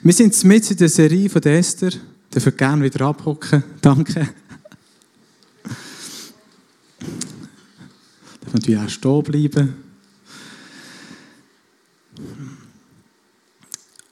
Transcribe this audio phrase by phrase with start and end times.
[0.00, 1.90] Wir sind mit in der Serie von der Esther.
[2.32, 3.64] Dürfen gerne wieder abhocken.
[3.80, 4.28] Danke.
[8.40, 9.74] Dürfen natürlich auch stehen bleiben.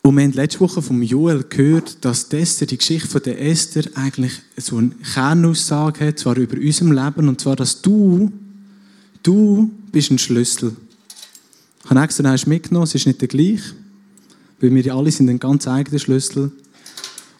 [0.03, 3.41] Und wir haben letzte Woche vom Joel gehört, dass die, Esther, die Geschichte von der
[3.41, 8.33] Esther eigentlich so eine Kernaussage hat, zwar über unserem Leben, und zwar, dass du,
[9.23, 10.77] du bist ein Schlüssel.
[11.85, 13.75] Ich habe extra mitgenommen, es ist nicht der gleiche.
[14.61, 16.53] Weil wir alle sind ein ganz eigener Schlüssel.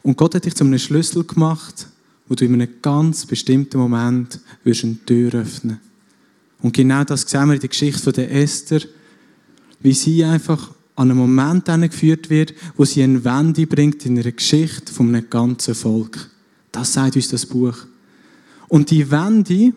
[0.03, 1.89] Und Gott hat dich zu einem Schlüssel gemacht,
[2.29, 5.81] wo du in einem ganz bestimmten Moment wirst eine Tür öffnen
[6.61, 8.81] Und genau das sehen wir in der Geschichte von der Esther,
[9.81, 14.33] wie sie einfach an einen Moment geführt wird, wo sie eine Wende bringt in ihrer
[14.33, 16.31] Geschichte von einem ganzen Volk.
[16.73, 17.77] Das sagt uns das Buch.
[18.69, 19.73] Und die Wende,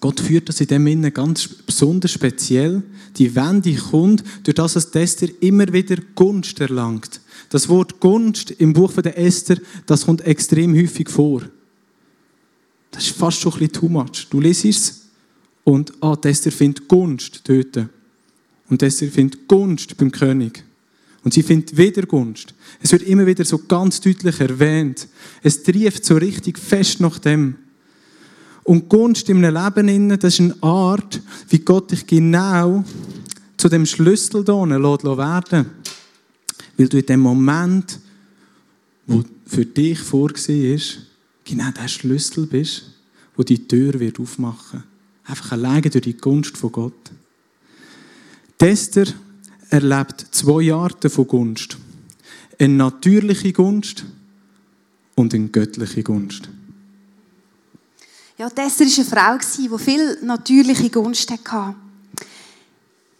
[0.00, 2.82] Gott führt das in dem Sinne ganz besonders speziell.
[3.16, 7.20] Die Wende kommt, durch das dass Esther immer wieder Gunst erlangt.
[7.50, 11.42] Das Wort Gunst im Buch von der Esther, das kommt extrem häufig vor.
[12.90, 14.28] Das ist fast schon ein bisschen too much.
[14.30, 15.02] Du liest es
[15.64, 17.88] und ah, Esther findet Gunst dort.
[18.68, 20.64] Und Esther findet Gunst beim König.
[21.24, 22.54] Und sie findet wieder Gunst.
[22.80, 25.08] Es wird immer wieder so ganz deutlich erwähnt.
[25.42, 27.56] Es trieft so richtig fest nach dem.
[28.68, 32.84] Und Gunst in einem Leben, das ist eine Art, wie Gott dich genau
[33.56, 35.70] zu dem Schlüssel hier werden
[36.76, 37.98] Weil du in dem Moment,
[39.06, 40.98] wo für dich vorgesehen ist,
[41.46, 42.82] genau der Schlüssel bist,
[43.36, 44.84] wo die Tür wird aufmachen.
[45.24, 47.10] Einfach alleine durch die Gunst von Gott.
[48.58, 49.06] Tester
[49.70, 51.78] erlebt zwei Arten von Gunst.
[52.58, 54.04] Eine natürliche Gunst
[55.14, 56.50] und eine göttliche Gunst.
[58.38, 61.74] Ja, Esther war eine Frau, die viel natürliche Gunst hatte.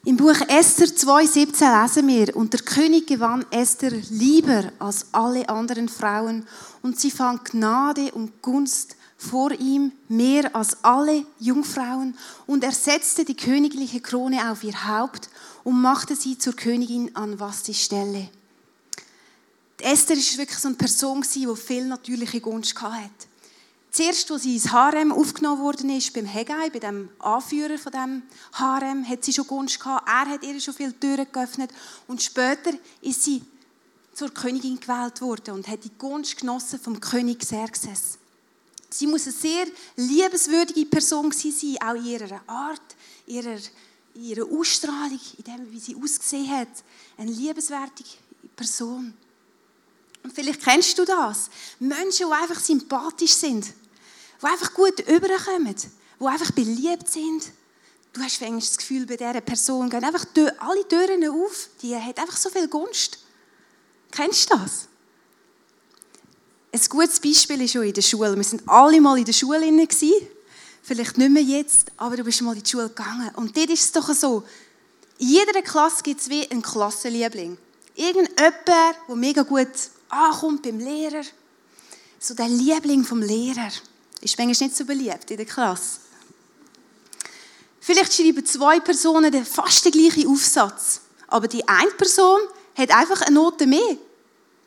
[0.05, 5.88] Im Buch Esther 2,17 lesen wir, und der König gewann Esther lieber als alle anderen
[5.88, 6.47] Frauen
[6.83, 12.16] und sie fand Gnade und Gunst vor ihm mehr als alle Jungfrauen
[12.47, 15.31] und er setzte die königliche Krone auf ihr Haupt
[15.64, 18.28] und machte sie zur Königin an Vasti Stelle.
[19.81, 23.26] Esther war wirklich so eine Person, die viel natürliche Gunst hatte.
[23.98, 28.22] Zuerst, als sie ins Harem aufgenommen worden ist, beim Hegai, bei dem Anführer von dem
[28.53, 30.06] Harem, hat sie schon Gunst gehabt.
[30.06, 31.72] Er hat ihr schon viele Türen geöffnet.
[32.06, 32.70] Und später
[33.03, 33.42] ist sie
[34.14, 38.19] zur Königin gewählt worden und hat die Gunst genossen vom König Xerxes.
[38.88, 39.66] Sie muss eine sehr
[39.97, 42.81] liebenswürdige Person sein, auch in ihrer Art,
[43.26, 43.58] ihrer,
[44.14, 46.69] ihrer Ausstrahlung, in dem, wie sie ausgesehen hat.
[47.16, 48.04] Eine liebenswerte
[48.54, 49.12] Person.
[50.22, 51.50] Und vielleicht kennst du das.
[51.81, 53.66] Menschen, die einfach sympathisch sind,
[54.41, 55.75] die einfach gut überkommen,
[56.21, 57.44] die einfach beliebt sind.
[58.12, 60.25] Du hast das Gefühl, bei dieser Person gehen einfach
[60.59, 61.69] alle Türen auf.
[61.82, 63.19] Die hat einfach so viel Gunst.
[64.10, 64.88] Kennst du das?
[66.72, 68.37] Ein gutes Beispiel ist schon in der Schule.
[68.37, 69.88] Wir sind alle mal in der Schule
[70.82, 73.31] Vielleicht nicht mehr jetzt, aber du bist mal in die Schule gegangen.
[73.37, 74.43] Und dort ist es doch so,
[75.19, 77.59] in jeder Klasse gibt es wie einen Klassenliebling.
[77.94, 79.69] Irgendjemand, der mega gut
[80.09, 81.25] ankommt beim Lehrer.
[82.19, 83.70] So der Liebling vom Lehrer.
[84.21, 86.01] Ist manchmal nicht so beliebt in der Klasse.
[87.81, 91.01] Vielleicht schreiben zwei Personen fast den gleichen Aufsatz.
[91.29, 92.41] Aber die eine Person
[92.77, 93.97] hat einfach eine Note mehr.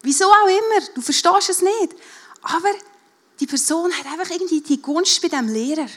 [0.02, 0.88] Wieso auch immer.
[0.96, 1.96] Du verstehst es nicht.
[2.42, 2.70] Aber
[3.40, 5.88] die Person hat einfach irgendwie die Gunst bei dem Lehrer.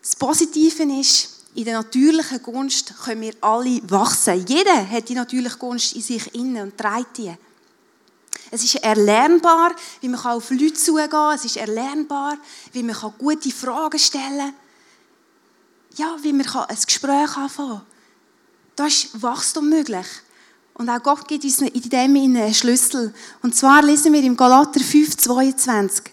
[0.00, 4.44] Das Positive ist, in der natürlichen Gunst können wir alle wachsen.
[4.46, 7.34] Jeder hat die natürliche Gunst in sich innen und trägt die.
[8.54, 11.34] Es ist erlernbar, wie man auf Leute zugehen kann.
[11.34, 12.38] Es ist erlernbar,
[12.72, 14.54] wie man gute Fragen stellen kann.
[15.96, 17.82] Ja, wie man ein Gespräch anfangen kann.
[18.76, 20.06] Da ist Wachstum möglich.
[20.74, 23.12] Und auch Gott gibt uns in dem einen Schlüssel.
[23.42, 26.04] Und zwar lesen wir im Galater 5, 22.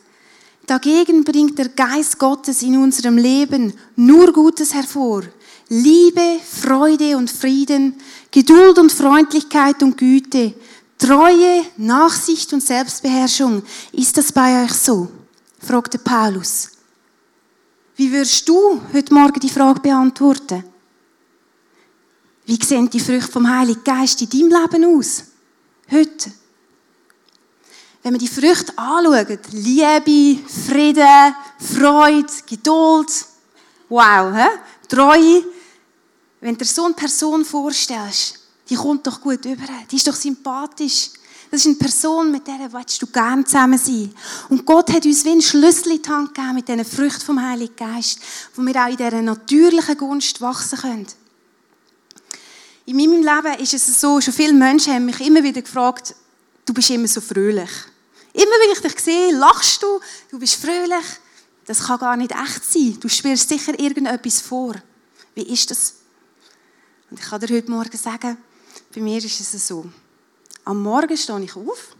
[0.66, 5.22] Dagegen bringt der Geist Gottes in unserem Leben nur Gutes hervor.
[5.70, 10.56] Liebe, Freude und Frieden, Geduld und Freundlichkeit und Güte,
[11.02, 13.64] Treue, Nachsicht und Selbstbeherrschung.
[13.92, 15.10] Ist das bei euch so?
[15.60, 16.70] fragte Paulus.
[17.96, 20.64] Wie würdest du heute Morgen die Frage beantworten?
[22.46, 25.24] Wie sehen die Früchte vom Heiligen Geist in deinem Leben aus?
[25.90, 26.32] Heute.
[28.04, 33.26] Wenn wir die Früchte anschauen, Liebe, Frieden, Freude, Geduld,
[33.90, 34.88] wow, he?
[34.88, 35.46] Treue,
[36.42, 38.41] wenn du dir so eine Person vorstellst,
[38.72, 41.10] die kommt doch gut über, die ist doch sympathisch.
[41.52, 44.14] Das ist eine Person, mit der du gerne zusammen sein.
[44.48, 47.42] Und Gott hat uns wie einen Schlüssel in die Hand gegeben mit diesen Früchten vom
[47.42, 48.20] Heiligen Geist,
[48.56, 51.08] wo wir auch in dieser natürlichen Gunst wachsen können.
[52.86, 56.16] In meinem Leben ist es so, schon viele Menschen haben mich immer wieder gefragt,
[56.66, 57.70] du bist immer so fröhlich.
[58.32, 61.06] Immer wenn ich dich sehe, lachst du, du bist fröhlich.
[61.66, 62.98] Das kann gar nicht echt sein.
[63.02, 64.76] Du spürst sicher irgendetwas vor.
[65.36, 65.96] Wie ist das?
[67.10, 68.38] Und ich kann dir heute Morgen sagen,
[68.94, 69.86] bei mir ist es so.
[70.66, 71.96] Am Morgen stehe ich auf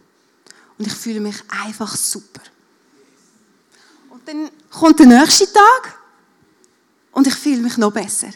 [0.78, 2.40] und ich fühle mich einfach super.
[4.10, 5.98] Und dann kommt der nächste Tag
[7.12, 8.28] und ich fühle mich noch besser.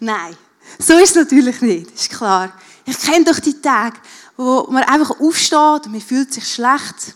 [0.00, 0.36] Nein,
[0.78, 2.52] so ist es natürlich nicht, ist klar.
[2.84, 3.98] Ich kenne doch die Tage,
[4.36, 7.14] wo man einfach aufsteht und man fühlt sich schlecht.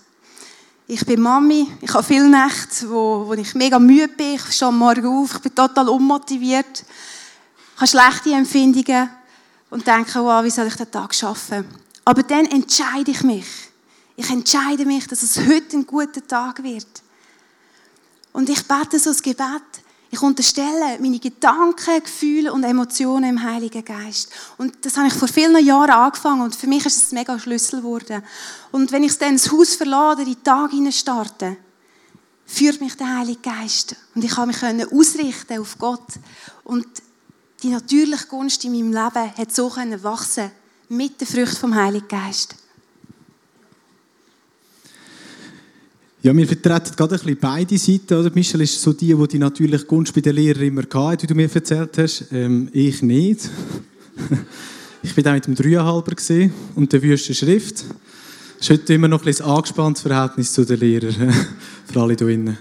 [0.87, 4.69] Ich bin Mami, ich habe viele Nächte, wo, wo ich mega müde bin, ich stehe
[4.69, 6.85] am Morgen auf, ich bin total unmotiviert,
[7.77, 9.11] ich habe schlechte Empfindungen
[9.69, 11.67] und denke, wow, wie soll ich den Tag schaffen?
[12.07, 13.47] Aber dann entscheide ich mich.
[14.17, 16.87] Ich entscheide mich, dass es heute ein guter Tag wird.
[18.33, 19.63] Und ich bete so das Gebet,
[20.11, 24.31] ich unterstelle meine Gedanken, Gefühle und Emotionen im Heiligen Geist.
[24.57, 27.81] Und das habe ich vor vielen Jahren angefangen und für mich ist es mega Schlüssel
[27.81, 28.23] geworden.
[28.73, 31.59] Und wenn ich dann das Haus verlade, in den Tag starte,
[32.47, 33.97] führt mich der Heilige Geist.
[34.15, 36.07] Und ich kann mich ausrichten auf Gott.
[36.65, 36.87] Und
[37.63, 40.51] die natürliche Gunst in meinem Leben hat so wachsen
[40.89, 42.55] mit der Frucht vom Heiligen Geist.
[46.23, 48.15] Ja, wir vertreten gerade ein bisschen beide Seiten.
[48.15, 48.33] Oder?
[48.35, 51.35] Michel ist so die, die die natürliche Gunst bei den Lehrern immer hatte, wie du
[51.37, 52.25] mir erzählt hast.
[52.33, 53.49] Ähm, ich nicht.
[55.05, 56.17] ich war da mit dem Dreieinhalber
[56.75, 57.85] und der wüsten Schrift.
[58.59, 61.33] Das ist heute immer noch ein angespanntes Verhältnis zu den Lehrern.
[61.87, 62.59] Für alle hier drinnen.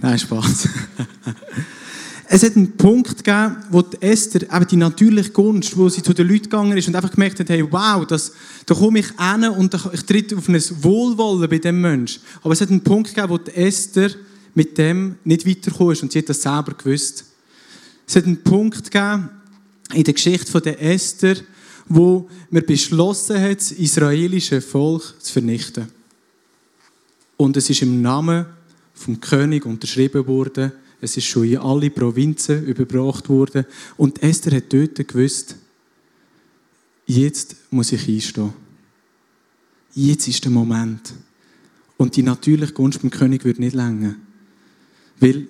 [0.00, 0.68] Nein, Spaß.
[2.26, 6.14] Es hat einen Punkt gegeben, wo die Esther, eben die natürliche Gunst, wo sie zu
[6.14, 8.32] den Leuten gegangen ist und einfach gemerkt hat, hey, wow, das,
[8.64, 12.22] da komme ich hin und ich tritt auf ein Wohlwollen bei dem Menschen.
[12.42, 14.10] Aber es hat einen Punkt gegeben, wo die Esther
[14.54, 17.26] mit dem nicht weitergekommen ist und sie hat das selber gewusst.
[18.06, 19.28] Es hat einen Punkt gegeben
[19.92, 21.36] in der Geschichte von der Esther,
[21.86, 25.88] wo man beschlossen hat, das israelische Volk zu vernichten.
[27.36, 28.46] Und es ist im Namen
[28.94, 30.72] vom König unterschrieben worden,
[31.04, 33.66] es ist schon in alle Provinzen überbracht worden.
[33.96, 35.56] Und Esther hat dort gewusst,
[37.06, 38.52] jetzt muss ich einstehen.
[39.94, 41.14] Jetzt ist der Moment.
[41.96, 44.16] Und die natürliche Gunst beim König wird nicht länger.
[45.20, 45.46] Weil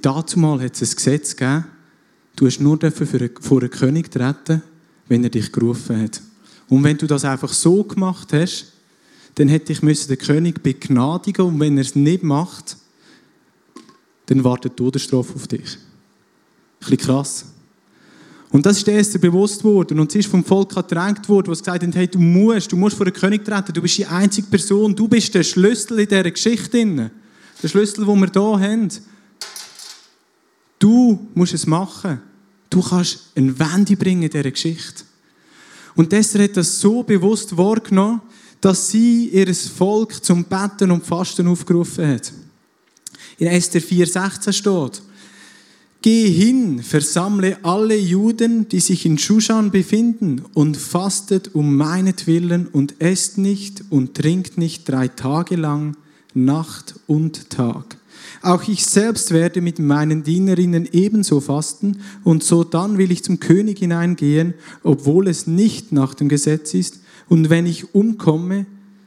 [0.00, 1.66] dazu mal hat es ein Gesetz gegeben,
[2.34, 4.62] du hast nur vor einen König treten,
[5.06, 6.20] wenn er dich gerufen hat.
[6.68, 8.72] Und wenn du das einfach so gemacht hast,
[9.36, 12.78] dann hätte ich den König begnadigen und wenn er es nicht macht,
[14.26, 15.60] dann wartet Todesstrafe auf dich.
[15.60, 17.44] Ein bisschen krass.
[18.50, 19.98] Und das ist Esther bewusst worden.
[19.98, 22.96] Und sie ist vom Volk gedrängt worden, was gesagt hat, hey, du musst, du musst
[22.96, 26.30] vor den König treten, du bist die einzige Person, du bist der Schlüssel in dieser
[26.30, 27.10] Geschichte.
[27.62, 28.88] Der Schlüssel, den wir hier haben.
[30.78, 32.20] Du musst es machen.
[32.70, 35.02] Du kannst eine Wende bringen in dieser Geschichte.
[35.96, 38.20] Und Esther hat das so bewusst wahrgenommen,
[38.60, 42.32] dass sie ihr Volk zum Betten und Fasten aufgerufen hat.
[43.38, 45.02] In Esther 4,16 steht,
[46.04, 53.00] Geh hin, versammle alle Juden, die sich in Shushan befinden, und fastet um meinetwillen und
[53.00, 55.96] esst nicht und trinkt nicht drei Tage lang,
[56.34, 57.96] Nacht und Tag.
[58.42, 63.40] Auch ich selbst werde mit meinen Dienerinnen ebenso fasten, und so dann will ich zum
[63.40, 64.52] König hineingehen,
[64.82, 67.00] obwohl es nicht nach dem Gesetz ist,
[67.30, 68.66] und wenn ich umkomme,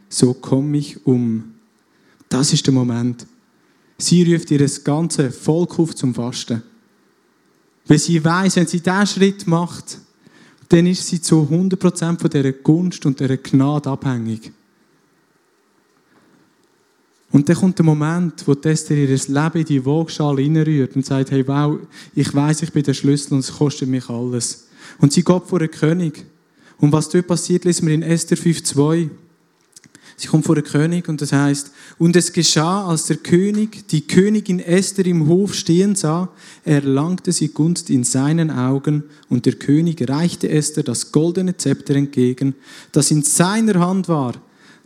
[0.09, 1.53] so komme ich um.
[2.29, 3.27] Das ist der Moment.
[3.97, 6.61] Sie ruft ihr ganze Volk auf zum Fasten.
[7.87, 9.97] Weil sie weiß, wenn sie diesen Schritt macht,
[10.69, 14.51] dann ist sie zu 100% von dieser Gunst und dieser Gnade abhängig.
[17.31, 21.31] Und dann kommt der Moment, wo Esther ihr Leben in die Waagschale hineinrührt und sagt,
[21.31, 21.79] hey, wow,
[22.15, 24.67] ich weiß, ich bin der Schlüssel und es kostet mich alles.
[24.99, 26.25] Und sie geht vor den König.
[26.79, 29.09] Und was dort passiert, lesen wir in Esther 5,2.
[30.19, 34.01] Sie kommt vor den König und das heißt, und es geschah, als der König die
[34.01, 36.29] Königin Esther im Hof stehen sah,
[36.65, 42.55] erlangte sie Gunst in seinen Augen und der König reichte Esther das goldene Zepter entgegen,
[42.91, 44.33] das in seiner Hand war.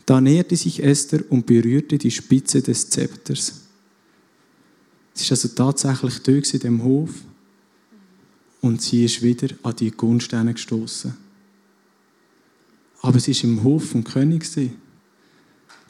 [0.05, 3.61] Da näherte sich Esther und berührte die Spitze des Zepters.
[5.13, 7.11] Sie ist also tatsächlich da in dem Hof
[8.59, 11.13] und sie ist wieder an die Gunst gestoßen.
[13.01, 14.45] Aber sie ist im Hof vom König.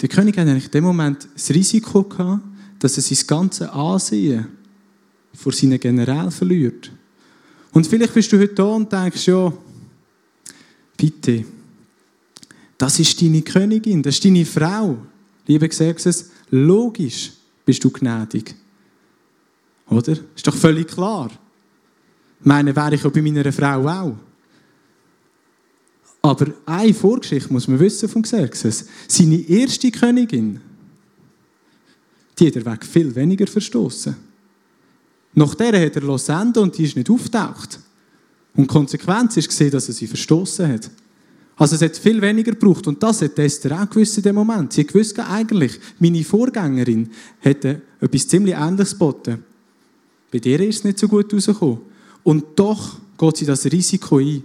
[0.01, 2.43] Der König hat eigentlich in dem Moment das Risiko gehabt,
[2.79, 4.47] dass er sein ganzes Ansehen
[5.33, 6.91] vor seinen Generälen verliert.
[7.71, 9.53] Und vielleicht bist du heute da und denkst, ja,
[10.97, 11.45] bitte,
[12.77, 14.97] das ist deine Königin, das ist deine Frau.
[15.45, 17.31] Liebe Xerxes, logisch
[17.63, 18.55] bist du gnädig.
[19.87, 20.13] Oder?
[20.35, 21.29] Ist doch völlig klar.
[22.43, 24.15] Meine, wäre ich auch bei meiner Frau auch.
[26.21, 28.85] Aber eine Vorgeschichte muss man wissen von Xerxes.
[29.07, 30.59] Seine erste Königin,
[32.37, 34.15] die hat er weg viel weniger verstoßen.
[35.33, 37.79] Nach der hat er senden und die ist nicht auftaucht.
[38.55, 40.91] Und die Konsequenz ist gesehen, dass er sie verstoßen hat.
[41.55, 44.73] Also es hat viel weniger gebraucht und das hat Esther auch gewusst in dem Moment.
[44.73, 47.09] Sie gewusst, eigentlich, meine Vorgängerin
[47.39, 49.43] hätte etwas ziemlich Ähnliches geboten.
[50.31, 51.79] Bei dir ist es nicht so gut rausgekommen.
[52.23, 54.43] Und doch geht sie das Risiko ein.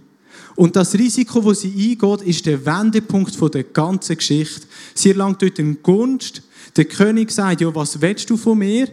[0.56, 4.66] Und das Risiko, das sie eingeht, ist der Wendepunkt der ganzen Geschichte.
[4.94, 6.42] Sie erlangt dort eine Gunst.
[6.74, 8.88] Der König sagt, ja, was willst du von mir?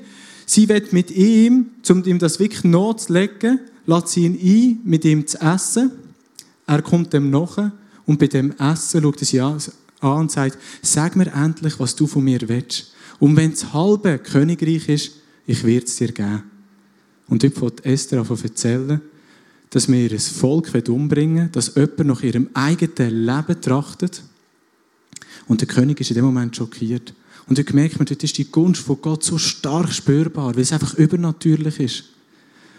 [0.46, 5.26] Sie wird mit ihm, um ihm das wirklich nachzulegen, lässt sie ihn ein, mit ihm
[5.26, 5.92] zu essen.
[6.68, 7.72] Er kommt dem nach
[8.06, 9.62] und bei dem Essen schaut er sie an
[10.02, 12.92] und sagt, sag mir endlich, was du von mir willst.
[13.20, 15.12] Und wenn das halbe Königreich ist,
[15.48, 16.44] ich werde es dir geben.
[17.28, 19.02] Und dort fängt Esther an zu erzählen,
[19.74, 24.22] dass wir ihr Volk umbringen dass jemand nach ihrem eigenen Leben trachtet.
[25.48, 27.16] Und der König ist in dem Moment schockiert.
[27.48, 30.72] Und dort merkt man, dort ist die Gunst von Gott so stark spürbar, weil es
[30.72, 32.04] einfach übernatürlich ist.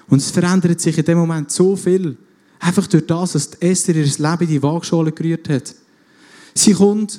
[0.06, 2.16] Und es verändert sich in dem Moment so viel.
[2.60, 5.74] Einfach durch das, dass Esther ihr Leben in die Waagschale gerührt hat.
[6.54, 7.18] Sie kommt,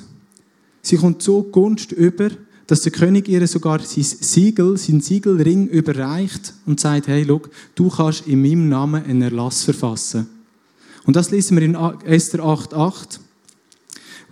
[0.80, 2.30] sie kommt so Gunst über,
[2.66, 7.88] dass der König ihr sogar sein Siegel, sein Siegelring überreicht und sagt, hey, look, du
[7.88, 10.26] kannst in meinem Namen einen Erlass verfassen.
[11.04, 13.20] Und das lesen wir in Esther 8,8,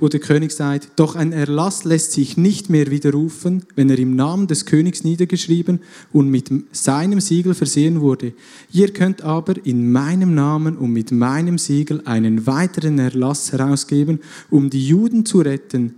[0.01, 4.17] wo der König sagt, doch ein Erlass lässt sich nicht mehr widerrufen, wenn er im
[4.17, 5.81] Namen des Königs niedergeschrieben
[6.13, 8.33] und mit seinem Siegel versehen wurde.
[8.73, 14.19] Ihr könnt aber in meinem Namen und mit meinem Siegel einen weiteren Erlass herausgeben,
[14.51, 15.95] um die Juden zu retten,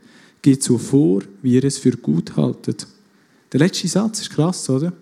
[0.46, 2.86] geht so vor, wie ihr es für gut haltet.
[3.52, 4.92] Der letzte Satz ist krass, oder?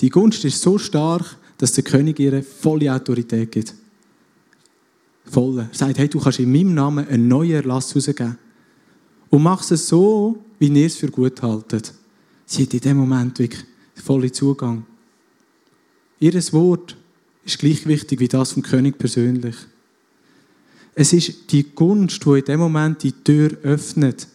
[0.00, 3.72] Die Gunst ist so stark, dass der König ihr volle Autorität gibt.
[5.24, 5.70] Volle.
[5.72, 8.36] Er sagt, hey, du kannst in meinem Namen einen neuen Erlass herausgeben.
[9.30, 11.94] Und machst es so, wie ihr es für gut haltet.
[12.44, 14.84] Sie hat in dem Moment wirklich vollen Zugang.
[16.20, 16.98] Ihr Wort
[17.46, 19.56] ist gleich wichtig wie das vom König persönlich.
[20.98, 24.26] Es ist die Gunst, die in dem Moment die Tür öffnet,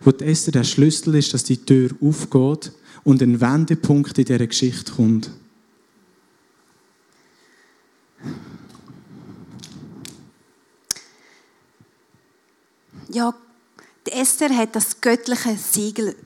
[0.00, 2.72] wo Esther der Schlüssel ist, dass die Tür aufgeht
[3.04, 5.30] und ein Wendepunkt in dieser Geschichte kommt.
[13.10, 13.34] Ja,
[14.06, 16.16] die Esther hat das göttliche Siegel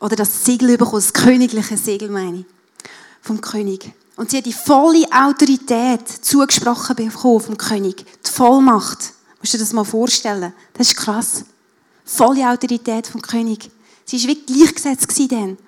[0.00, 2.46] oder das Siegel bekommen, das königliche Siegel meine ich,
[3.20, 3.92] vom König.
[4.22, 8.06] Und sie hat die volle Autorität zugesprochen bekommen vom König.
[8.24, 9.14] Die Vollmacht.
[9.40, 10.52] Musst du dir das mal vorstellen?
[10.74, 11.44] Das ist krass.
[12.04, 13.68] Volle Autorität vom König.
[14.04, 15.58] Sie war wie gleichgesetzt dann.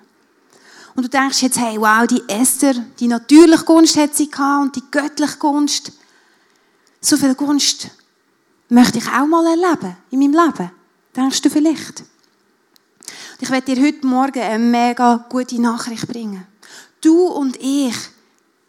[0.95, 4.75] Und du denkst jetzt, hey, wow, die Esther, die natürliche Gunst hat sie gehabt und
[4.77, 5.91] die göttliche Gunst.
[7.01, 7.89] So viel Gunst
[8.69, 10.71] möchte ich auch mal erleben in meinem Leben.
[11.13, 12.05] Denkst du vielleicht?
[13.41, 16.47] Ich werde dir heute Morgen eine mega gute Nachricht bringen.
[17.01, 18.14] Du und ich,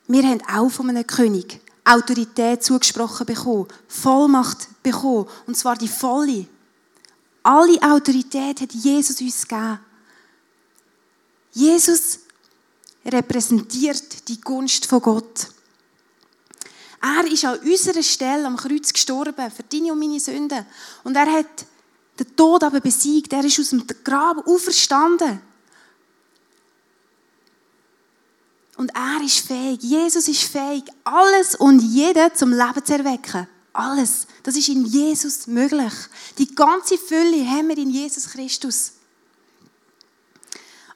[0.08, 6.46] wir haben auch von einem König Autorität zugesprochen bekommen, Vollmacht bekommen, und zwar die volle.
[7.42, 9.78] Alle Autorität hat Jesus uns gegeben.
[11.52, 12.18] Jesus
[13.04, 15.48] repräsentiert die Gunst von Gott.
[17.00, 20.66] Er ist an unserer Stelle am Kreuz gestorben für deine und meine Sünden.
[21.04, 21.66] Und er hat
[22.18, 23.32] den Tod aber besiegt.
[23.32, 25.40] Er ist aus dem Grab auferstanden.
[28.76, 33.48] Und er ist fähig, Jesus ist fähig, alles und jeden zum Leben zu erwecken.
[33.72, 34.26] Alles.
[34.42, 35.92] Das ist in Jesus möglich.
[36.38, 38.92] Die ganze Fülle haben wir in Jesus Christus.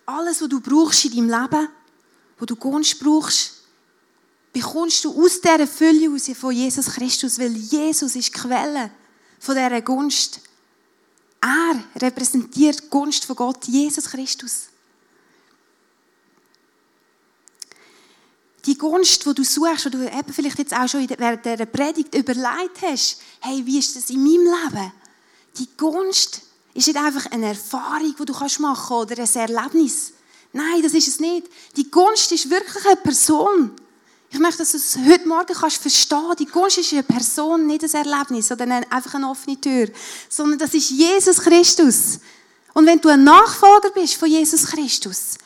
[0.07, 1.69] Alles, was du brauchst in deinem Leben,
[2.39, 3.61] wo du Gunst brauchst,
[4.53, 8.91] bekommst du aus dieser Fülle raus von Jesus Christus, weil Jesus ist die Quelle
[9.39, 10.41] von dieser Gunst.
[11.41, 14.69] Er repräsentiert die Gunst von Gott, Jesus Christus.
[18.81, 22.81] Gunst, die du suchst, die du eben vielleicht jetzt auch schon während dieser Predigt überlegt
[22.81, 24.93] hast, hey, wie ist das in meinem Leben?
[25.59, 26.41] Die Gunst
[26.73, 30.15] ist nicht einfach eine Erfahrung, die du machen kannst oder ein Erlebnis.
[30.55, 31.47] Nein, das ist es nicht.
[31.77, 33.73] Die Gunst ist wirklich eine Person.
[34.31, 36.35] Ich möchte, dass du es heute Morgen kannst verstehen.
[36.39, 39.89] Die Gunst ist eine Person, nicht ein Erlebnis oder einfach eine offene Tür,
[40.31, 42.19] sondern das ist Jesus Christus.
[42.73, 45.37] Und wenn du ein Nachfolger bist von Jesus Christus,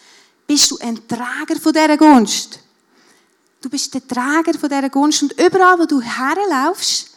[0.46, 2.60] bist du ein Träger von dieser Gunst.
[3.64, 7.12] Du bist der Träger von dieser Gunst und überall, wo du herlaufst,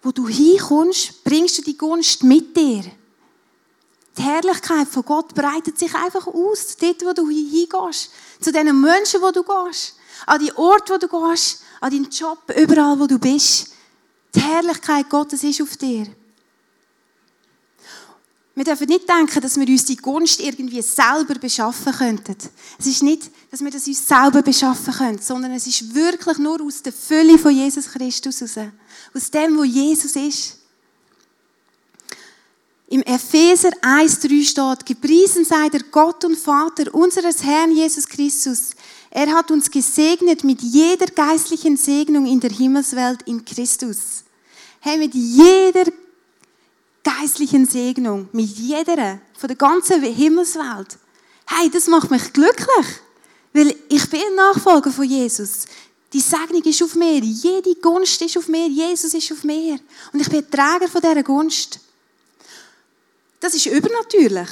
[0.00, 2.84] wo du hinkommst, bringst du die Gunst mit dir.
[4.16, 9.20] Die Herrlichkeit von Gott breitet sich einfach aus, dort, wo du hingehst, zu den Menschen,
[9.20, 9.96] wo du gehst.
[10.26, 13.72] an die Ort, wo du gehst, an deinen Job, überall, wo du bist.
[14.32, 16.06] Die Herrlichkeit Gottes ist auf dir.
[18.58, 22.36] Wir dürfen nicht denken, dass wir uns die Gunst irgendwie selber beschaffen könnten.
[22.76, 26.60] Es ist nicht, dass wir das uns selber beschaffen können, sondern es ist wirklich nur
[26.62, 28.66] aus der Fülle von Jesus Christus raus.
[29.14, 30.58] Aus dem, wo Jesus ist.
[32.88, 38.70] Im Epheser 1,3 steht, gepriesen sei der Gott und Vater unseres Herrn Jesus Christus.
[39.10, 44.24] Er hat uns gesegnet mit jeder geistlichen Segnung in der Himmelswelt in Christus.
[44.80, 45.92] Hey, mit jeder
[47.08, 50.98] geistlichen Segnung, mit jeder, von der ganzen Himmelswelt.
[51.46, 52.86] Hey, das macht mich glücklich,
[53.52, 55.64] weil ich bin ein Nachfolger von Jesus.
[56.12, 59.78] Die Segnung ist auf mir, jede Gunst ist auf mir, Jesus ist auf mir.
[60.12, 61.80] Und ich bin Träger von dieser Gunst.
[63.40, 64.48] Das ist übernatürlich.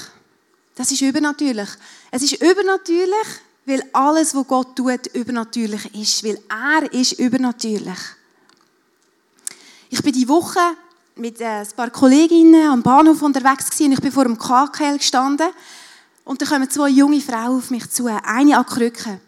[0.75, 1.69] Das ist übernatürlich.
[2.11, 3.29] Es ist übernatürlich,
[3.67, 7.99] weil alles, was Gott tut, übernatürlich ist, weil er ist übernatürlich.
[9.91, 10.61] Ich bin die Woche
[11.17, 15.49] mit äh, ein paar Kolleginnen am Bahnhof unterwegs gewesen, ich bin vor dem KKL gestanden
[16.25, 19.21] und da kommen zwei junge Frauen auf mich zu, eine an Krücken.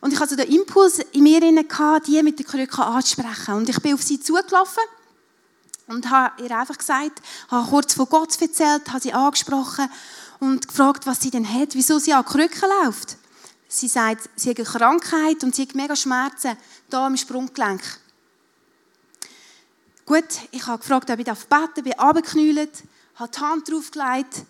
[0.00, 3.54] Und ich hatte den Impuls in mir die mit der Krücke anzusprechen.
[3.54, 4.82] Und ich bin auf sie zugelaufen
[5.88, 9.88] und habe ihr einfach gesagt, habe kurz von Gott erzählt, habe sie angesprochen
[10.38, 13.16] und gefragt, was sie denn hat, wieso sie an Krücken läuft.
[13.68, 16.56] Sie sagt, sie hat eine Krankheit und sie hat mega Schmerzen
[16.88, 17.82] da im Sprunggelenk.
[20.06, 22.84] Gut, ich habe gefragt, ob ich beten darf, bin runtergeknüllt,
[23.16, 24.44] habe die Hand draufgelegt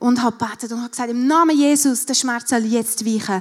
[0.00, 3.40] und habe gebetet und habe gesagt, im Namen Jesus, der Schmerz soll jetzt weichen.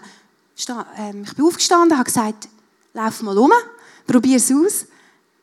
[0.98, 2.48] Ähm, ich bin aufgestanden, habe gesagt,
[2.94, 3.52] lauf mal um,
[4.06, 4.86] probier es aus.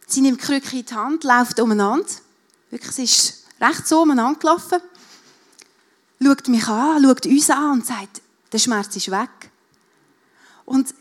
[0.07, 2.07] Sie nimmt die Krücke in die Hand, läuft umeinander.
[2.71, 4.79] Wirklich, sie ist recht so umeinander gelaufen.
[6.23, 8.23] Schaut mich an, schaut uns an und sagt,
[8.53, 9.51] der Schmerz ist weg.
[10.67, 10.95] Und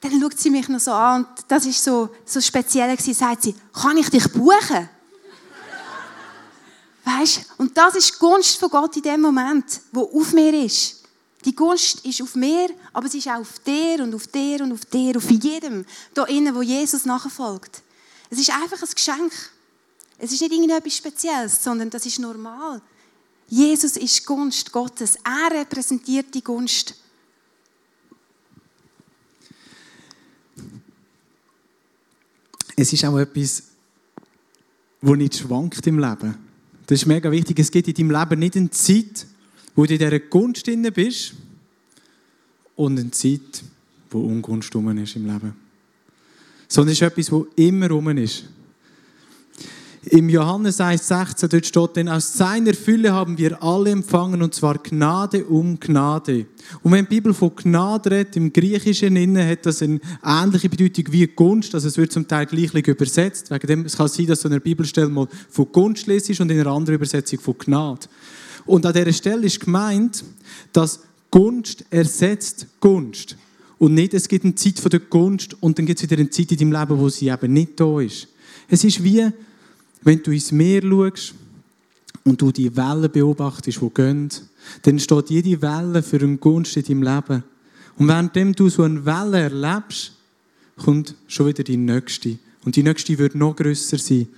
[0.00, 3.42] dann schaut sie mich noch so an und das ist so, so speziell gewesen, sagt
[3.42, 4.88] sie, kann ich dich buchen?
[7.04, 7.46] weißt?
[7.58, 11.02] Und das ist die Gunst von Gott in dem Moment, wo auf mir ist.
[11.44, 14.72] Die Gunst ist auf mir, aber sie ist auch auf dir und auf dir und
[14.72, 17.82] auf dir, auf jedem da innen, wo Jesus nachfolgt.
[18.30, 19.32] Es ist einfach ein Geschenk.
[20.18, 22.82] Es ist nicht irgendetwas Spezielles, sondern das ist normal.
[23.48, 25.16] Jesus ist Gunst Gottes.
[25.24, 26.94] Er repräsentiert die Gunst.
[32.80, 33.64] Es ist auch etwas,
[35.00, 36.36] wo nicht schwankt im Leben.
[36.86, 37.58] Das ist mega wichtig.
[37.58, 39.26] Es gibt in deinem Leben nicht eine Zeit,
[39.74, 41.34] wo du in dieser Gunst drin bist
[42.76, 43.64] und eine Zeit,
[44.10, 45.54] wo Ungunst ist im Leben.
[46.68, 48.44] Sondern es ist etwas, wo immer rum ist.
[50.02, 54.78] Im Johannes 1,16 dort steht, denn aus seiner Fülle haben wir alle empfangen, und zwar
[54.78, 56.46] Gnade um Gnade.
[56.82, 61.06] Und wenn die Bibel von Gnade redet, im Griechischen innen, hat das eine ähnliche Bedeutung
[61.10, 63.50] wie Gunst, also es wird zum Teil gleich übersetzt.
[63.50, 66.50] Wegen dem, es kann sein, dass du in einer Bibelstelle mal von Gunst lesest und
[66.50, 68.06] in einer anderen Übersetzung von Gnade.
[68.66, 70.24] Und an dieser Stelle ist gemeint,
[70.72, 73.36] dass Gunst ersetzt Gunst.
[73.78, 76.30] Und nicht, es gibt eine Zeit von der Gunst und dann gibt es wieder eine
[76.30, 78.28] Zeit in deinem Leben, wo sie eben nicht da ist.
[78.68, 79.30] Es ist wie,
[80.02, 81.34] wenn du ins Meer schaust
[82.24, 84.28] und du die Wellen beobachtest, die gehen,
[84.82, 87.44] dann steht jede Welle für eine Gunst in deinem Leben.
[87.96, 90.12] Und währenddem du so eine Welle erlebst,
[90.76, 92.38] kommt schon wieder die nächste.
[92.64, 94.28] Und die nächste wird noch grösser sein.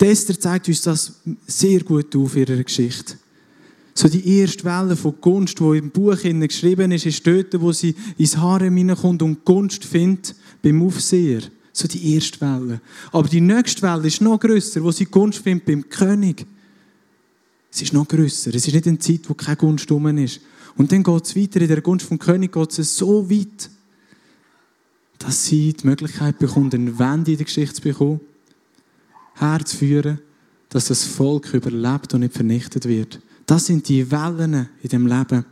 [0.00, 3.14] Die Esther zeigt uns das sehr gut auf in ihrer Geschichte.
[3.94, 7.96] So die erste Welle von Gunst, die im Buch geschrieben ist, ist dort, wo sie
[8.16, 11.42] ins Harem hineinkommt und Gunst findet beim Aufseher.
[11.78, 12.80] So die erste Welle.
[13.12, 16.44] Aber die nächste Welle ist noch grösser, wo sie Gunst findet beim König.
[17.70, 18.52] Es ist noch grösser.
[18.52, 20.40] Es ist nicht eine Zeit, wo keine Gunst rum ist.
[20.76, 21.60] Und dann geht es weiter.
[21.60, 23.70] In der Gunst vom König geht es so weit,
[25.18, 28.22] dass sie die Möglichkeit bekommt, eine Wende in der Geschichte zu bekommen,
[29.34, 30.18] herzuführen,
[30.70, 33.20] dass das Volk überlebt und nicht vernichtet wird.
[33.46, 35.44] Das sind die Wellen in dem Leben.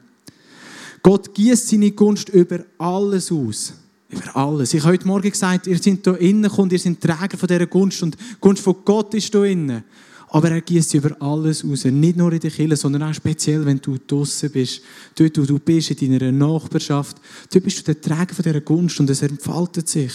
[1.05, 3.75] Gott gießt seine Gunst über alles aus.
[4.09, 4.73] Über alles.
[4.73, 7.67] Ich habe heute Morgen gesagt, ihr seid hier innen und ihr seid Träger von dieser
[7.67, 9.83] Gunst und die Gunst von Gott ist hier innen.
[10.29, 11.85] Aber er gießt über alles raus.
[11.85, 14.83] Nicht nur in der Kirche, sondern auch speziell, wenn du draußen bist.
[15.15, 17.17] Dort, wo du bist, in deiner Nachbarschaft.
[17.53, 20.13] Dort bist du der Träger von dieser Gunst und es entfaltet sich.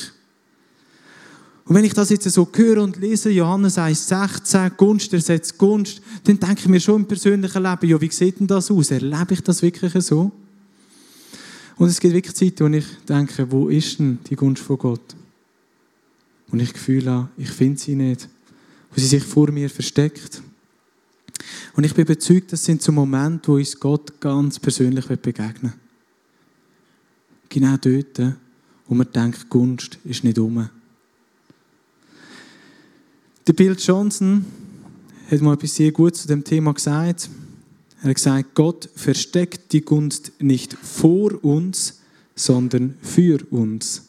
[1.66, 6.40] Und wenn ich das jetzt so höre und lese, Johannes 1,16, Gunst ersetzt Gunst, dann
[6.40, 8.92] denke ich mir schon im persönlichen Leben, ja, wie sieht denn das aus?
[8.92, 10.32] Erlebe ich das wirklich so?
[11.82, 15.16] Und es gibt wirklich Zeiten, wo ich denke, wo ist denn die Gunst von Gott?
[16.52, 18.30] Und ich Gefühl habe, ich finde sie nicht.
[18.92, 20.44] Wo sie sich vor mir versteckt.
[21.74, 25.74] Und ich bin überzeugt, das sind so Momente, wo uns Gott ganz persönlich begegnen
[27.50, 28.36] genau dort,
[28.86, 30.70] wo man denkt, Gunst ist nicht um.
[33.48, 34.46] Der Bill Johnson
[35.32, 37.28] hat mal etwas sehr gut zu dem Thema gesagt.
[38.02, 42.00] Er hat gesagt, Gott versteckt die Gunst nicht vor uns,
[42.36, 44.04] sondern für uns.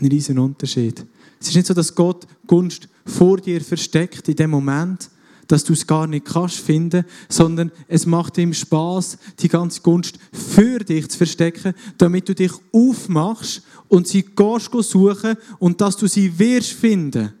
[0.00, 1.04] Ein riesen Unterschied.
[1.40, 5.10] Es ist nicht so, dass Gott Gunst vor dir versteckt in dem Moment,
[5.46, 10.18] dass du es gar nicht kannst finden, sondern es macht ihm Spaß, die ganze Gunst
[10.32, 16.06] für dich zu verstecken, damit du dich aufmachst und sie gehst suchen und dass du
[16.06, 17.32] sie wirst finden.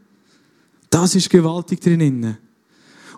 [0.90, 2.36] Das ist gewaltig drinnen.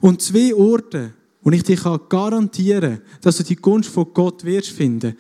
[0.01, 1.13] Und zwei Orte,
[1.45, 1.77] wo ich dir
[2.09, 5.17] garantieren kann, dass du die Gunst von Gott wirst finden,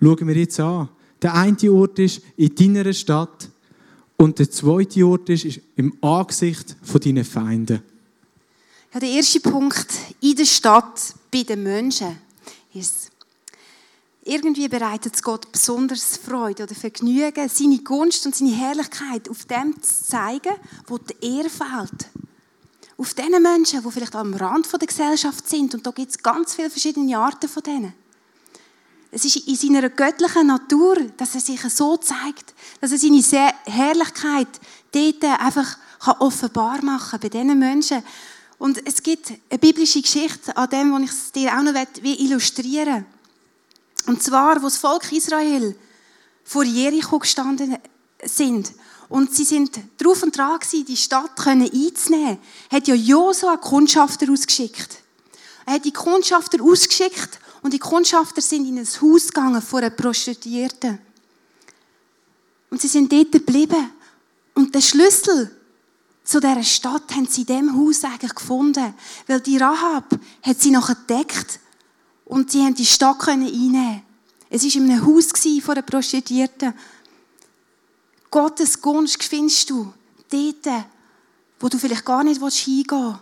[0.00, 0.88] schauen wir jetzt an.
[1.20, 3.50] Der eine Ort ist in deiner Stadt
[4.16, 7.82] und der zweite Ort ist im Angesicht von deinen Feinden.
[8.92, 9.88] Ja, der erste Punkt
[10.20, 12.16] in der Stadt bei den Menschen
[12.72, 13.10] ist,
[14.22, 19.82] irgendwie bereitet es Gott besonders Freude oder Vergnügen, seine Gunst und seine Herrlichkeit auf dem
[19.82, 20.54] zu zeigen,
[20.86, 22.08] wo die Ehre fehlt.
[22.96, 25.74] Auf den Menschen, die vielleicht am Rand der Gesellschaft sind.
[25.74, 27.94] Und da gibt es ganz viele verschiedene Arten von denen.
[29.10, 34.48] Es ist in seiner göttlichen Natur, dass er sich so zeigt, dass er seine Herrlichkeit
[34.92, 35.78] dort einfach
[36.18, 38.02] offenbar machen kann, bei diesen Menschen,
[38.58, 42.94] und es gibt eine biblische Geschichte an dem, wo ich es dir auch noch illustrieren
[42.94, 43.04] will.
[44.06, 45.76] Und zwar, wo das Volk Israel
[46.44, 47.76] vor Jericho gestanden
[48.22, 48.72] sind
[49.14, 52.36] und sie sind drauf und dran gewesen, die Stadt einzunehmen,
[52.68, 54.98] hat ja Josua Kundschafter ausgeschickt.
[55.64, 59.90] Er hat die Kundschafter ausgeschickt und die Kundschafter sind in ein Haus gegangen vor einer
[59.90, 60.98] Prostituierten.
[62.70, 63.88] Und sie sind dort geblieben.
[64.52, 65.48] Und der Schlüssel
[66.24, 68.94] zu dieser Stadt haben sie in diesem Haus eigentlich gefunden.
[69.28, 71.60] Weil die Rahab hat sie noch entdeckt
[72.24, 74.02] und sie haben die Stadt einnehmen
[74.50, 75.28] Es war in einem Haus
[75.62, 76.74] von einer Prostituierten.
[78.34, 79.94] Gottes Gunst findest du
[80.28, 80.86] dort,
[81.60, 83.20] wo du vielleicht gar nicht hingehen willst.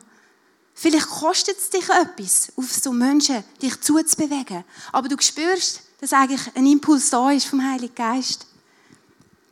[0.72, 4.64] Vielleicht kostet es dich etwas, auf so Menschen dich zuzubewegen.
[4.90, 8.46] Aber du spürst, dass eigentlich ein Impuls da ist vom Heiligen Geist.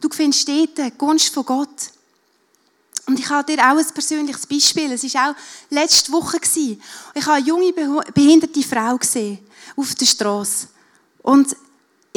[0.00, 1.90] Du findest dort die Gunst von Gott.
[3.04, 4.90] Und ich habe dir auch ein persönliches Beispiel.
[4.92, 5.34] Es war auch
[5.68, 6.40] letzte Woche.
[6.42, 7.74] Ich habe eine junge,
[8.14, 9.40] behinderte Frau gesehen
[9.76, 10.68] auf der Straße.
[11.20, 11.54] Und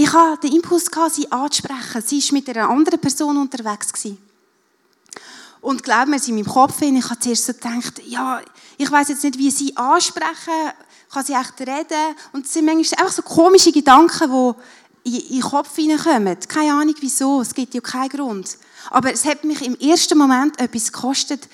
[0.03, 2.03] ich hatte den Impuls, sie anzusprechen.
[2.05, 3.93] Sie war mit einer anderen Person unterwegs.
[5.61, 8.41] Und glaub mir, in meinem Kopf, ich habe zuerst so gedacht, ja,
[8.77, 10.73] ich weiß jetzt nicht, wie sie ansprechen,
[11.09, 12.15] kann sie echt reden?
[12.33, 14.55] Und es sind manchmal einfach so komische Gedanken,
[15.05, 16.37] die in den Kopf hineinkommen.
[16.49, 18.57] Keine Ahnung wieso, es gibt ja keinen Grund.
[18.89, 21.47] Aber es hat mich im ersten Moment etwas gekostet,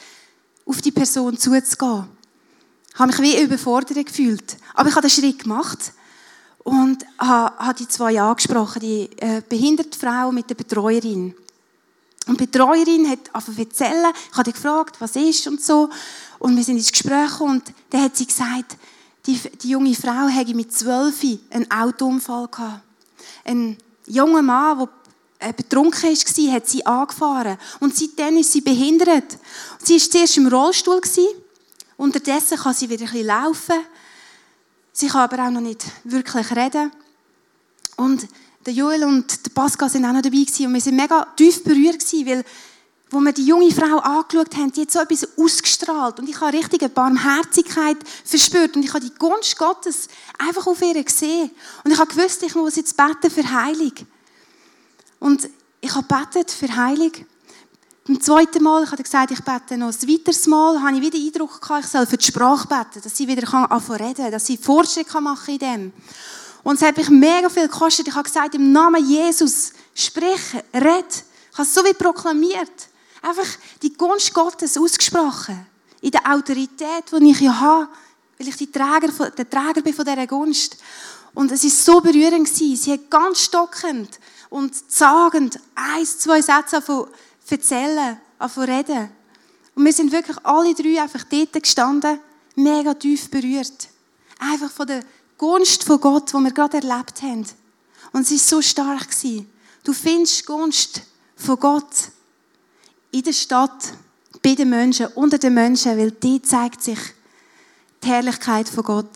[0.65, 2.07] auf die Person zuzugehen.
[2.91, 4.57] Ich habe mich wie überfordert gefühlt.
[4.73, 5.93] Aber ich habe den Schritt gemacht
[6.69, 11.34] und habe die zwei angesprochen, die äh, behinderte Frau mit der Betreuerin.
[12.27, 15.89] Und die Betreuerin hat einfach erzählen, ich habe gefragt, was ist und so.
[16.38, 18.77] Und wir sind ins Gespräch und dann hat sie gesagt,
[19.25, 22.84] die, die junge Frau hätte mit zwölf einen Autounfall gehabt.
[23.45, 24.88] Ein junger Mann,
[25.41, 27.58] der äh, betrunken war, hat sie angefahren.
[27.79, 29.39] Und seitdem ist sie behindert.
[29.84, 31.01] Sie war zuerst im Rollstuhl.
[31.97, 33.86] Unterdessen kann sie wieder ein bisschen laufen.
[34.99, 36.91] Sie kann aber auch noch nicht wirklich reden.
[37.95, 38.27] Und
[38.65, 40.39] der Joel und der Pascal sind auch noch dabei.
[40.39, 42.43] Und wir sind mega tief berührt gewesen, weil,
[43.09, 46.19] wo wir die junge Frau angeschaut haben, die hat so etwas ausgestrahlt.
[46.19, 48.75] Und ich habe richtig eine Barmherzigkeit verspürt.
[48.75, 51.49] Und ich habe die Gunst Gottes einfach auf ihr gesehen.
[51.85, 53.93] Und ich habe gewusst, ich muss jetzt beten für Heilung.
[55.21, 57.13] Und ich habe betet für Heilung.
[58.10, 61.19] Beim zweiten Mal, ich habe gesagt, ich bete noch ein weiteres Mal, habe ich wieder
[61.19, 64.48] den Eindruck gehabt, ich soll für die Sprache beten, dass sie wieder anfangen reden dass
[64.48, 65.93] sie Fortschritt machen in dem.
[66.63, 68.08] Und es hat mich mega viel gekostet.
[68.08, 70.41] Ich habe gesagt, im Namen Jesus, sprich,
[70.74, 71.06] red.
[71.52, 72.72] Ich habe es so wie proklamiert.
[73.22, 73.45] Einfach
[73.84, 75.67] die Gunst Gottes ausgesprochen.
[76.02, 77.89] In der Autorität, die ich ja habe,
[78.39, 80.78] weil ich die Träger, der Träger bin von dieser Gunst.
[81.36, 82.48] Und es war so berührend.
[82.48, 84.19] Sie hat ganz stockend
[84.50, 87.08] und zagend ein, zwei Sätze von
[87.47, 89.10] erzählen, von reden.
[89.75, 92.19] Und wir sind wirklich alle drei einfach dort gestanden,
[92.56, 93.89] mega tief berührt.
[94.39, 95.04] Einfach von der
[95.38, 97.45] Gunst von Gott, die wir gerade erlebt haben.
[98.12, 99.08] Und es war so stark.
[99.84, 101.02] Du findest Gunst
[101.36, 102.12] von Gott
[103.12, 103.93] in der Stadt,
[104.41, 106.99] bei den Menschen, unter den Menschen, weil dort zeigt sich
[108.04, 109.10] die Herrlichkeit von Gott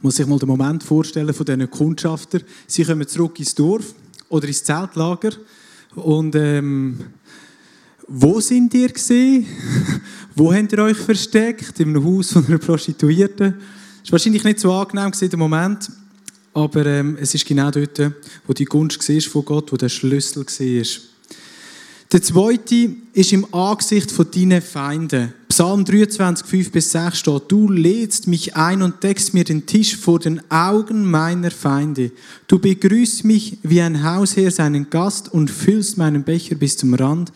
[0.00, 2.42] muss sich mal den Moment vorstellen von diesen Kundschaftern.
[2.66, 3.94] Sie kommen zurück ins Dorf
[4.28, 5.32] oder ins Zeltlager
[6.04, 6.98] und ähm,
[8.06, 9.46] wo sind ihr gesehen?
[10.34, 11.80] wo habt ihr euch versteckt?
[11.80, 13.54] Einem Haus von einer Prostituierten?
[13.54, 15.90] Das war wahrscheinlich nicht so angenehm im Moment,
[16.54, 18.00] aber ähm, es ist genau dort,
[18.46, 20.86] wo die Gunst von Gott, wo der Schlüssel war.
[22.10, 25.34] Der zweite ist im Angesicht von deinen Feinden.
[25.50, 29.94] Psalm 23, 5 bis 6 steht, du lädst mich ein und deckst mir den Tisch
[29.94, 32.12] vor den Augen meiner Feinde.
[32.46, 37.30] Du begrüßt mich wie ein Hausherr seinen Gast und füllst meinen Becher bis zum Rand.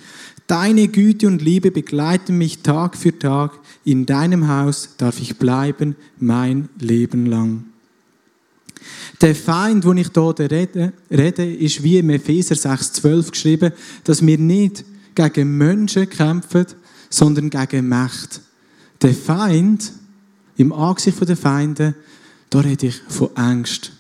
[0.47, 3.59] Deine Güte und Liebe begleiten mich Tag für Tag.
[3.85, 7.72] In deinem Haus darf ich bleiben mein Leben lang.
[9.21, 13.73] Der Feind, wo ich hier rede, rede, ist wie im Epheser 6,12 geschrieben,
[14.05, 16.67] dass wir nicht gegen Menschen kämpfen,
[17.11, 18.41] sondern gegen Mächte.
[19.01, 19.93] Der Feind,
[20.57, 21.95] im Angesicht der Feinde,
[22.51, 23.93] da rede ich von Angst,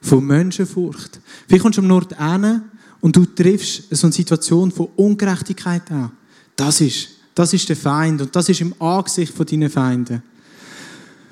[0.00, 1.20] von Menschenfurcht.
[1.46, 2.62] Vielleicht kommst du am Nord hin
[3.00, 6.12] und du triffst so eine Situation von Ungerechtigkeit an.
[6.54, 10.22] Das ist, das ist der Feind und das ist im Angesicht von deinen Feinden.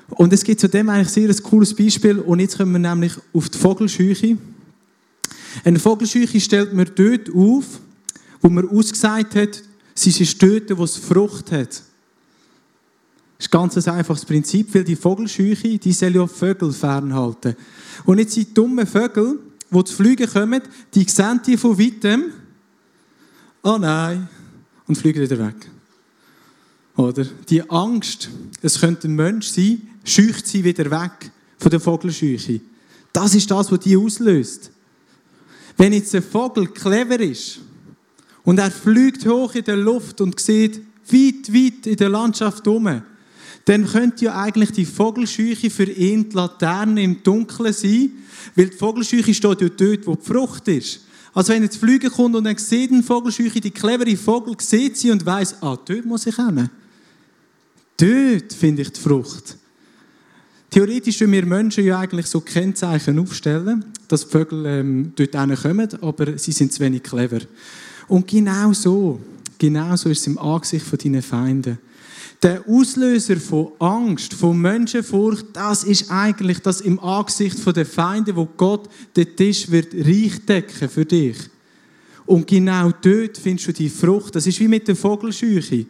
[0.09, 2.19] Und es gibt zu dem eigentlich sehr ein cooles Beispiel.
[2.19, 4.37] Und jetzt kommen wir nämlich auf die Vogelscheuche.
[5.63, 7.79] Eine Vogelscheuche stellt man dort auf,
[8.41, 9.63] wo man ausgesagt hat,
[9.95, 11.81] sie ist dort, wo es Frucht hat.
[13.37, 17.55] Das ist ganz ein einfaches Prinzip, weil die Vogelscheuche, die soll ja Vögel fernhalten.
[18.05, 19.39] Und jetzt sind dumme Vögel,
[19.71, 20.61] die zu fliegen kommen,
[20.93, 22.25] die sehen die von weitem,
[23.63, 24.29] oh nein,
[24.87, 25.69] und fliegen wieder weg.
[26.95, 27.25] Oder?
[27.49, 28.29] Die Angst,
[28.61, 32.61] es könnte ein Mensch sein, scheucht sie wieder weg von der Vogelscheuche.
[33.11, 34.71] Das ist das, was die auslöst.
[35.77, 37.59] Wenn jetzt ein Vogel clever ist
[38.43, 43.01] und er fliegt hoch in der Luft und sieht weit, weit in der Landschaft um,
[43.65, 48.11] dann könnte ja eigentlich die Vogelscheuche für ihn die Laterne im Dunkeln sein,
[48.55, 51.01] weil die Vogelscheuche steht ja dort, wo die Frucht ist.
[51.33, 55.11] Also wenn jetzt Flüge kommt und dann sieht ein Vogelscheuche, die clevere Vogel sieht sie
[55.11, 56.69] und weiß, ah, dort muss ich hin.
[57.97, 59.57] Dort finde ich die Frucht.
[60.75, 66.37] Theoretisch können wir Menschen ja eigentlich so Kennzeichen aufstellen, dass Vögel ähm, dort kommen, aber
[66.37, 67.39] sie sind zu wenig clever.
[68.09, 69.21] Und genau so,
[69.57, 71.79] genau so ist es im Angesicht von deinen Feinden.
[72.43, 78.35] Der Auslöser von Angst, von Menschenfurcht, das ist eigentlich das im Angesicht von den Feinden,
[78.35, 81.37] wo Gott den Tisch wird reich decken für dich.
[82.25, 84.35] Und genau dort findest du die Frucht.
[84.35, 85.85] Das ist wie mit der Vogelscheuche.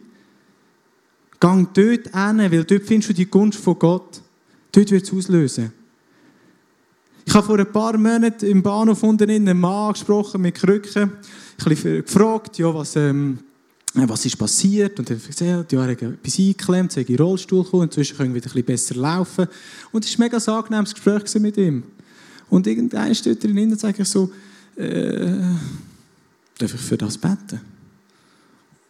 [1.40, 4.22] Gang dort hin, weil dort findest du die Gunst von Gott.
[4.76, 5.72] Dort wird es auslösen.
[7.24, 11.12] Ich habe vor ein paar Monaten im Bahnhof unten einen Mann gesprochen mit Krücken.
[11.58, 13.38] Ich habe gefragt, ja, was, ähm,
[13.94, 14.98] was ist passiert.
[14.98, 18.18] Und er hat gesagt, ja, er hat etwas eingeklemmt, sei in den Rollstuhl gekommen, inzwischen
[18.18, 19.46] können wir wieder ein bisschen besser laufen.
[19.92, 21.82] Und es war ein mega angenehmes Gespräch mit ihm.
[22.50, 24.30] Und irgendein steht drin und ich so,
[24.76, 25.54] äh,
[26.58, 27.62] darf ich für das beten?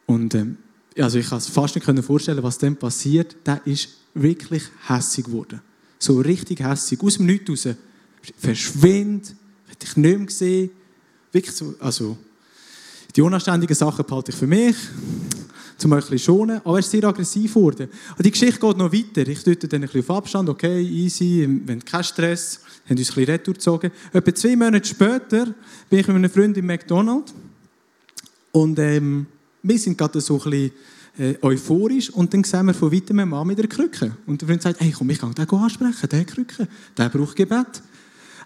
[0.07, 0.57] Und ähm,
[0.99, 3.37] also ich kann es fast nicht vorstellen, was dann passiert.
[3.47, 5.61] Der ist wirklich hässig geworden.
[5.99, 7.01] So richtig hässig.
[7.03, 7.75] Aus dem Nichts raus.
[8.39, 9.35] Verschwind.
[9.83, 10.71] Ich nicht mehr gesehen.
[11.33, 12.17] Wirklich so, also,
[13.15, 14.77] die unanständigen Sachen behalte ich für mich.
[15.79, 16.61] Zum ein schonen.
[16.65, 17.89] Aber er ist sehr aggressiv geworden.
[18.17, 19.29] Und die Geschichte geht noch weiter.
[19.29, 20.49] Ich deute dann ein bisschen auf Abstand.
[20.49, 22.61] Okay, easy, wenn kein Stress.
[22.89, 23.91] Haben uns ein bisschen retour gezogen.
[24.13, 25.55] Etwa zwei Monate später
[25.91, 27.35] bin ich mit einem Freund im McDonald's.
[28.53, 29.27] Und ähm,
[29.63, 30.73] wir sind gerade so ein bisschen
[31.19, 34.13] äh, euphorisch und dann sehen wir von weitem einen Mann mit einer Krücke.
[34.27, 37.83] Und der Freund sagt, hey, komm, ich kann den ansprechen, der Krücke, der braucht Gebet.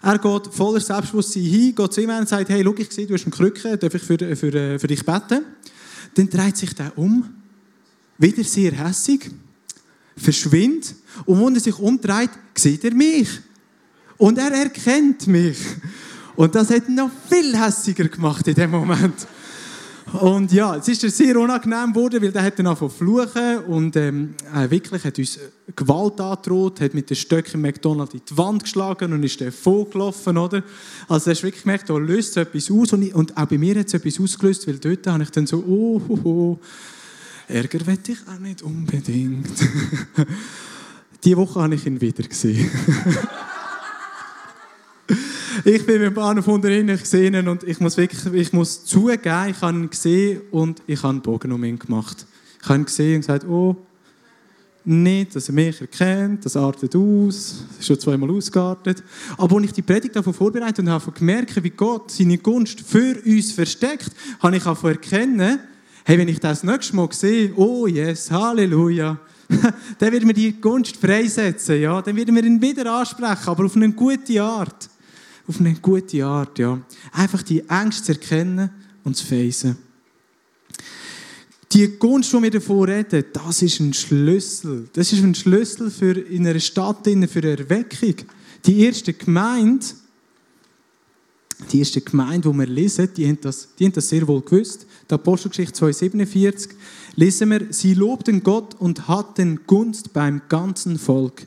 [0.01, 3.13] Er geht voller Selbstbewusstsein hin, geht zu ihm und sagt, hey, schau, ich sehe, du
[3.13, 5.45] hast eine Krücke, darf ich für, für, äh, für dich beten?
[6.15, 7.23] Dann dreht sich der um,
[8.17, 9.29] wieder sehr hässig,
[10.17, 13.29] verschwindet und wenn er sich umdreht, sieht er mich.
[14.17, 15.57] Und er erkennt mich.
[16.35, 19.27] Und das hat ihn noch viel hässiger gemacht in dem Moment.
[20.13, 24.33] Und ja, es ist sehr unangenehm geworden, weil der hat dann angefangen fluchen und ähm,
[24.53, 25.39] äh, wirklich hat uns
[25.75, 30.37] Gewalt angedroht, hat mit den Stöcken McDonald's in die Wand geschlagen und ist dann vorgelaufen,
[30.37, 30.63] oder?
[31.07, 33.79] Also du hast wirklich gemerkt, da löst etwas aus und, ich, und auch bei mir
[33.79, 36.59] hat es etwas ausgelöst, weil dort habe ich dann so, oh, oh, oh
[37.47, 39.47] Ärger wette ich auch nicht unbedingt.
[41.23, 42.69] Diese Woche habe ich ihn wieder gesehen.
[45.65, 49.61] ich bin mit dem Bahnhof unten gesehen und ich muss wirklich, ich muss zugeben, ich
[49.61, 52.25] habe ihn gesehen und ich habe einen Bogen um ihn gemacht.
[52.61, 53.75] Ich habe ihn gesehen und gesagt, oh,
[54.83, 59.03] nicht, dass er mich erkennt, das artet aus, das ist schon zweimal ausgeartet.
[59.37, 63.15] Aber als ich die Predigt davon vorbereitet und habe gemerkt, wie Gott seine Gunst für
[63.23, 65.59] uns versteckt, habe ich auch erkennen,
[66.05, 69.19] hey, wenn ich das nächste Mal sehe, oh yes, Halleluja,
[69.99, 73.75] dann wird mir die Gunst freisetzen, ja, dann wird mir ihn wieder ansprechen, aber auf
[73.75, 74.89] eine gute Art
[75.51, 76.57] auf eine gute Art.
[76.59, 76.81] Ja.
[77.11, 78.69] Einfach die Ängste zu erkennen
[79.03, 79.77] und zu facen.
[81.73, 84.89] Die Gunst, die wir davon reden, das ist ein Schlüssel.
[84.93, 88.15] Das ist ein Schlüssel für in einer Stadt, für eine Erweckung.
[88.65, 89.85] Die erste Gemeinde,
[91.71, 94.85] die erste Gemeinde, die wir lesen, die haben das, die haben das sehr wohl gewusst.
[95.09, 96.69] Die Apostelgeschichte 2,47
[97.15, 101.45] lesen wir, sie lobten Gott und hatten Gunst beim ganzen Volk.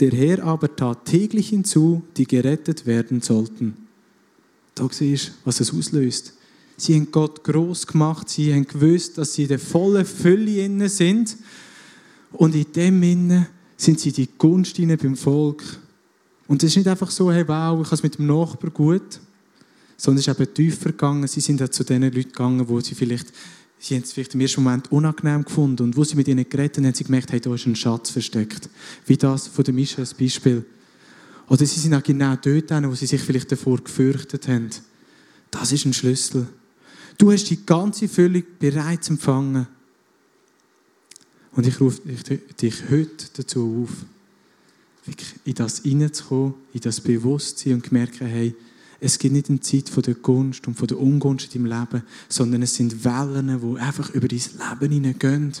[0.00, 3.76] Der Herr aber tat täglich hinzu, die gerettet werden sollten.
[4.74, 6.34] Da siehst du, was es auslöst.
[6.76, 10.88] Sie haben Gott groß gemacht, sie haben gewusst, dass sie in der vollen Fülle inne
[10.88, 11.36] sind.
[12.32, 15.62] Und in dem Innen sind sie die Gunst beim Volk.
[16.48, 19.20] Und es ist nicht einfach so, hey, wow, ich habe es mit dem Nachbar gut,
[19.96, 21.26] sondern es ist eben tiefer gegangen.
[21.28, 23.32] Sie sind zu den Leuten gegangen, wo sie vielleicht,
[23.82, 25.82] sie haben es vielleicht im ersten Moment unangenehm gefunden.
[25.82, 28.10] Und wo sie mit ihnen geredet haben, haben sie gemerkt, hey, da ist ein Schatz
[28.10, 28.68] versteckt.
[29.06, 30.64] Wie das von der Mischa als Beispiel.
[31.48, 34.70] Oder sie sind auch genau dort, wo sie sich vielleicht davor gefürchtet haben.
[35.50, 36.46] Das ist ein Schlüssel.
[37.18, 39.66] Du hast die ganze Füllung bereits empfangen.
[41.50, 44.06] Und ich rufe dich heute dazu auf,
[45.44, 48.54] in das hineinzukommen, in das Bewusstsein und zu merken, hey,
[49.04, 52.02] es gibt nicht eine Zeit von der Gunst und von der Ungunst in deinem Leben,
[52.28, 55.52] sondern es sind Wellen, die einfach über dein Leben hineingehen.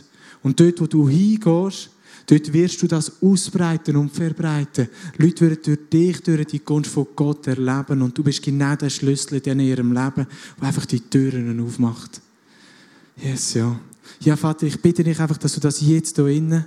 [0.44, 1.90] Und dort, wo du hingehst,
[2.26, 4.88] dort wirst du das ausbreiten und verbreiten.
[5.16, 8.90] Leute werden durch dich, durch die Gunst von Gott erleben und du bist genau der
[8.90, 10.26] Schlüssel in ihrem Leben,
[10.60, 12.20] der einfach die Türen aufmacht.
[13.16, 13.78] Yes, ja.
[14.20, 16.64] Ja, Vater, ich bitte dich einfach, dass du das jetzt hier innen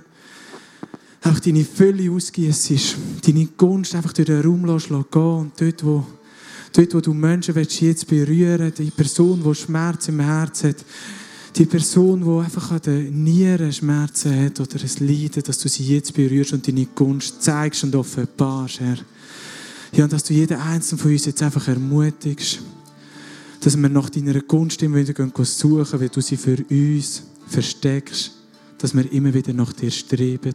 [1.22, 6.06] einfach deine Fülle ausgießt, deine Gunst einfach durch den Raum gehen und dort, wo
[6.76, 10.84] Dort, wo du Menschen willst, jetzt berühren die Person, die Schmerz im Herzen hat,
[11.56, 15.94] die Person, die einfach an den Nieren Schmerzen hat oder ein Leiden, dass du sie
[15.94, 18.98] jetzt berührst und deine Gunst zeigst und offenbarst, Herr.
[19.92, 22.58] Ja, und dass du jeden Einzelnen von uns jetzt einfach ermutigst,
[23.60, 28.32] dass wir nach deiner Gunst immer wieder suchen, weil du sie für uns versteckst,
[28.76, 30.54] dass wir immer wieder nach dir streben,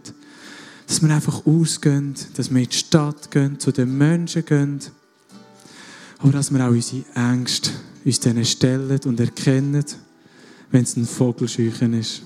[0.86, 4.82] dass wir einfach ausgehen, dass wir in die Stadt gehen, zu den Menschen gehen,
[6.22, 7.72] aber dass wir auch unsere Ängste
[8.06, 9.86] uns denen stellen und erkennen,
[10.72, 12.24] wenn es ein Vogelscheuchen ist.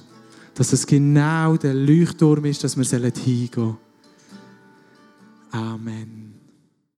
[0.53, 3.77] Dass es genau der Leuchtturm ist, dass wir hingehen sollen.
[5.51, 6.24] Amen.